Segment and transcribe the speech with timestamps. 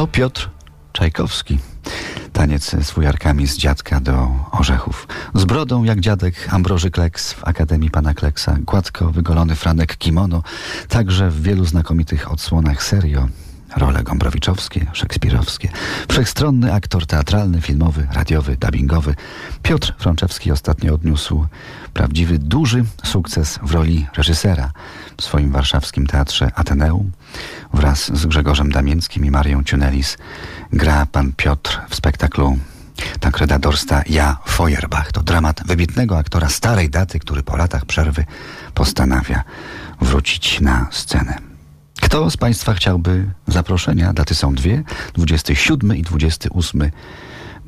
[0.00, 0.50] To Piotr
[0.92, 1.58] Czajkowski.
[2.40, 5.08] Taniec z fujarkami z dziadka do orzechów.
[5.34, 8.56] Z brodą jak dziadek Ambroży Kleks w Akademii Pana Kleksa.
[8.60, 10.42] Gładko wygolony franek kimono.
[10.88, 13.28] Także w wielu znakomitych odsłonach serio.
[13.76, 15.68] Role gombrowiczowskie, szekspirowskie.
[16.08, 19.14] Wszechstronny aktor teatralny, filmowy, radiowy, dubbingowy.
[19.62, 21.46] Piotr Frączewski ostatnio odniósł
[21.94, 24.72] prawdziwy, duży sukces w roli reżysera
[25.16, 27.10] w swoim warszawskim teatrze Ateneum.
[27.74, 30.18] Wraz z Grzegorzem Damięckim i Marią Ciunelis
[30.72, 32.58] gra pan Piotr w spektaklu
[33.20, 35.12] Tancreda Dorsta Ja Feuerbach.
[35.12, 38.24] To dramat wybitnego aktora starej daty, który po latach przerwy
[38.74, 39.44] postanawia
[40.00, 41.49] wrócić na scenę.
[42.10, 44.12] Kto z Państwa chciałby zaproszenia?
[44.12, 44.82] Daty są dwie,
[45.14, 46.90] 27 i 28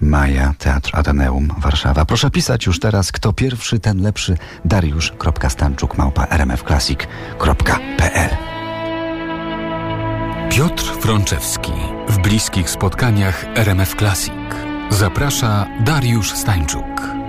[0.00, 2.04] maja, Teatr Ateneum, Warszawa.
[2.04, 8.30] Proszę pisać już teraz, kto pierwszy, ten lepszy, dariusz.stanczuk małpa rmfclassic.pl
[10.50, 11.72] Piotr Frączewski
[12.08, 14.34] w bliskich spotkaniach RMF Classic.
[14.90, 17.21] Zaprasza Dariusz Stańczuk.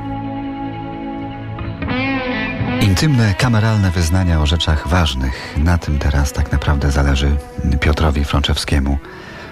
[2.94, 5.58] Intymne, kameralne wyznania o rzeczach ważnych.
[5.58, 7.36] Na tym teraz tak naprawdę zależy
[7.80, 8.98] Piotrowi Frączewskiemu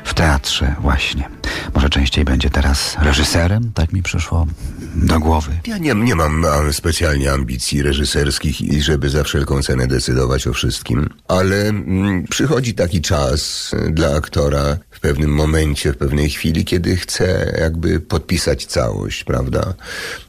[0.04, 1.30] w teatrze właśnie.
[1.76, 4.48] Może częściej będzie teraz reżyserem, tak mi przyszło
[4.96, 5.52] do głowy.
[5.68, 11.10] Ja nie, nie mam specjalnie ambicji reżyserskich i żeby za wszelką cenę decydować o wszystkim,
[11.28, 17.56] ale mm, przychodzi taki czas dla aktora w pewnym momencie, w pewnej chwili, kiedy chce
[17.60, 19.74] jakby podpisać całość, prawda?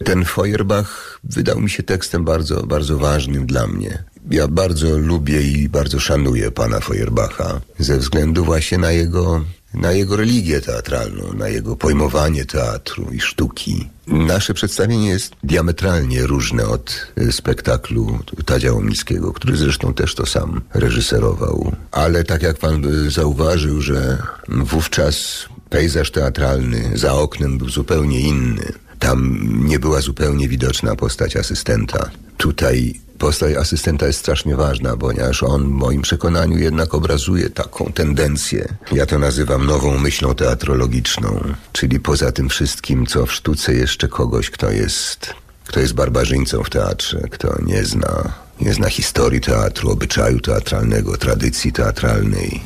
[0.05, 4.05] Ten Feuerbach wydał mi się tekstem bardzo, bardzo ważnym dla mnie.
[4.31, 9.45] Ja bardzo lubię i bardzo szanuję pana Feuerbacha ze względu właśnie na jego
[9.75, 13.89] na jego religię teatralną, na jego pojmowanie teatru i sztuki.
[14.07, 20.61] Nasze przedstawienie jest diametralnie różne od e, spektaklu Tadzia Łomickiego, który zresztą też to sam
[20.75, 21.73] reżyserował.
[21.91, 24.19] Ale tak jak pan e, zauważył, że
[24.49, 28.73] wówczas pejzaż teatralny za oknem był zupełnie inny.
[28.99, 32.11] Tam nie była zupełnie widoczna postać asystenta.
[32.37, 38.69] Tutaj postać asystenta jest strasznie ważna, ponieważ on w moim przekonaniu jednak obrazuje taką tendencję.
[38.93, 41.41] Ja to nazywam nową myślą teatrologiczną,
[41.73, 45.35] czyli poza tym wszystkim, co w sztuce jeszcze kogoś, kto jest,
[45.67, 51.73] kto jest barbarzyńcą w teatrze, kto nie zna, nie zna historii teatru, obyczaju teatralnego, tradycji
[51.73, 52.61] teatralnej,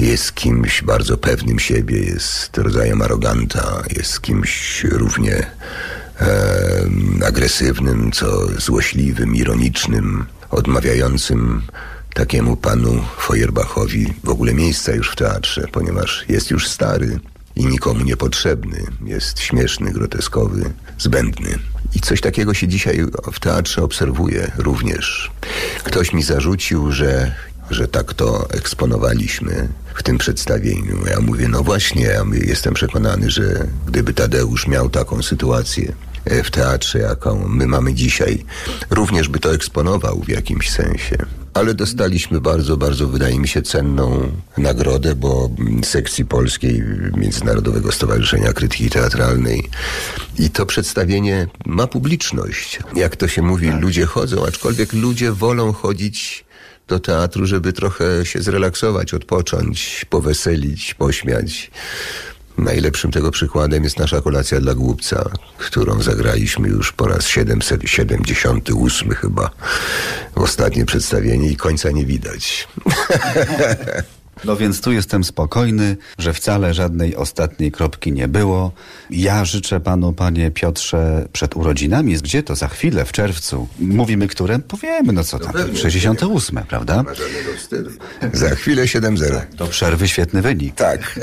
[0.00, 5.46] jest kimś bardzo pewnym siebie, jest rodzajem aroganta, jest kimś równie
[6.20, 11.62] e, agresywnym, co złośliwym, ironicznym, odmawiającym
[12.14, 17.20] takiemu panu Feuerbachowi w ogóle miejsca już w teatrze, ponieważ jest już stary
[17.56, 21.58] i nikomu niepotrzebny, jest śmieszny, groteskowy, zbędny.
[21.94, 25.30] I coś takiego się dzisiaj w teatrze obserwuje również.
[25.84, 27.34] Ktoś mi zarzucił, że
[27.70, 30.96] że tak to eksponowaliśmy w tym przedstawieniu.
[31.10, 35.92] Ja mówię, no właśnie, ja jestem przekonany, że gdyby Tadeusz miał taką sytuację
[36.24, 38.44] w teatrze, jaką my mamy dzisiaj,
[38.90, 41.16] również by to eksponował w jakimś sensie.
[41.54, 45.50] Ale dostaliśmy bardzo, bardzo, wydaje mi się, cenną nagrodę, bo
[45.82, 46.82] sekcji polskiej
[47.16, 49.68] Międzynarodowego Stowarzyszenia Krytyki Teatralnej
[50.38, 52.80] i to przedstawienie ma publiczność.
[52.94, 56.44] Jak to się mówi, ludzie chodzą, aczkolwiek ludzie wolą chodzić
[56.88, 61.70] do teatru, żeby trochę się zrelaksować, odpocząć, poweselić, pośmiać.
[62.58, 69.50] Najlepszym tego przykładem jest nasza kolacja dla głupca, którą zagraliśmy już po raz 778 chyba.
[70.34, 72.68] Ostatnie przedstawienie i końca nie widać.
[74.44, 78.72] No więc tu jestem spokojny, że wcale żadnej ostatniej kropki nie było.
[79.10, 83.68] Ja życzę panu, panie Piotrze, przed urodzinami, gdzie to za chwilę, w czerwcu.
[83.78, 84.58] Mówimy, które?
[84.58, 87.04] Powiemy, no co tam, no 68, prawda?
[88.32, 89.40] Za chwilę 7-0.
[89.56, 90.74] Do przerwy świetny wynik.
[90.74, 91.00] Tak.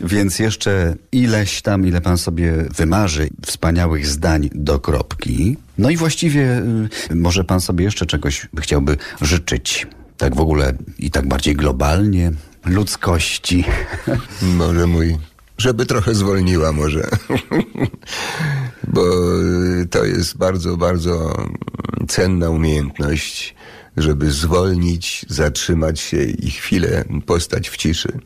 [0.00, 5.56] Więc jeszcze ileś tam, ile pan sobie wymarzy wspaniałych zdań do kropki.
[5.78, 6.62] No i właściwie
[7.10, 9.86] y, może pan sobie jeszcze czegoś chciałby życzyć
[10.24, 12.32] tak w ogóle i tak bardziej globalnie,
[12.64, 13.64] ludzkości.
[14.42, 15.18] Może mój,
[15.58, 17.08] żeby trochę zwolniła może.
[18.94, 19.02] Bo
[19.90, 21.36] to jest bardzo, bardzo
[22.08, 23.54] cenna umiejętność,
[23.96, 28.20] żeby zwolnić, zatrzymać się i chwilę postać w ciszy.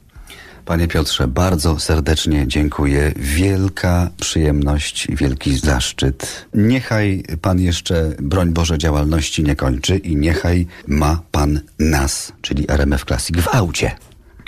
[0.69, 3.12] Panie Piotrze, bardzo serdecznie dziękuję.
[3.17, 6.47] Wielka przyjemność, wielki zaszczyt.
[6.55, 13.05] Niechaj pan jeszcze, broń Boże, działalności nie kończy i niechaj ma pan nas, czyli RMF
[13.05, 13.97] Classic, w aucie.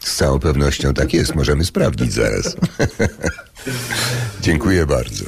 [0.02, 2.56] Z całą pewnością tak jest, możemy sprawdzić zaraz.
[4.40, 5.24] Dziękuję bardzo.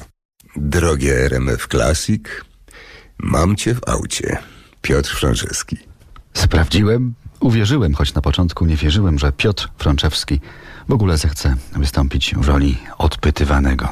[0.56, 2.22] Drogie RMF Classic,
[3.18, 4.38] mam cię w aucie.
[4.82, 5.76] Piotr Franceski.
[6.34, 10.40] Sprawdziłem, uwierzyłem, choć na początku nie wierzyłem, że Piotr Frączewski
[10.88, 13.88] w ogóle zechce wystąpić w roli odpytywanego.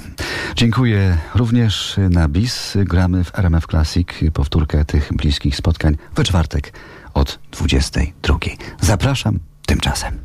[0.56, 2.76] Dziękuję również na BIS.
[2.84, 6.72] Gramy w RMF Classic powtórkę tych bliskich spotkań we czwartek
[7.14, 8.38] od 22.
[8.80, 10.18] Zapraszam tymczasem.